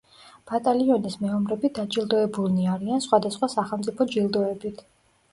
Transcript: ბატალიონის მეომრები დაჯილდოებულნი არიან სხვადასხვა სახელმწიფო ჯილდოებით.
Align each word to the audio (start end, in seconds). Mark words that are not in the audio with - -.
ბატალიონის 0.51 1.17
მეომრები 1.25 1.69
დაჯილდოებულნი 1.75 2.65
არიან 2.77 3.03
სხვადასხვა 3.07 3.49
სახელმწიფო 3.57 4.09
ჯილდოებით. 4.15 4.83